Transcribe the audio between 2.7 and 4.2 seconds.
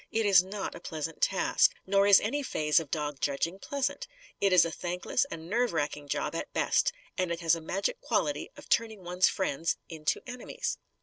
of dog judging pleasant.